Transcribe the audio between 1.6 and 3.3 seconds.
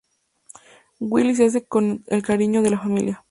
con el cariño de la familia.